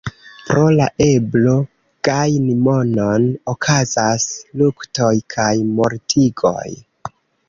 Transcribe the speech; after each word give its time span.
Pro 0.45 0.61
la 0.75 0.85
eblo 1.07 1.51
gajni 2.07 2.55
monon 2.67 3.27
okazas 3.53 4.25
luktoj 4.63 5.11
kaj 5.35 5.51
mortigoj. 5.81 6.67